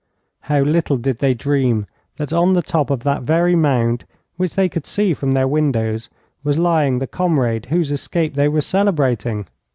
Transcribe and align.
How 0.39 0.61
little 0.61 0.97
did 0.97 1.19
they 1.19 1.35
dream 1.35 1.85
that 2.17 2.33
on 2.33 2.53
the 2.53 2.63
top 2.63 2.89
of 2.89 3.03
that 3.03 3.21
very 3.21 3.55
mound, 3.55 4.03
which 4.35 4.55
they 4.55 4.67
could 4.67 4.87
see 4.87 5.13
from 5.13 5.33
their 5.33 5.47
windows, 5.47 6.09
was 6.43 6.57
lying 6.57 6.97
the 6.97 7.05
comrade 7.05 7.67
whose 7.67 7.91
escape 7.91 8.33
they 8.33 8.47
were 8.47 8.61
celebrating? 8.61 9.45